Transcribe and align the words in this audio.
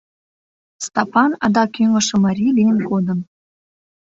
Стапан 0.85 1.31
адак 1.45 1.71
ӱҥышӧ 1.83 2.15
марий 2.25 2.53
лийын 2.57 2.77
кодын. 2.89 3.19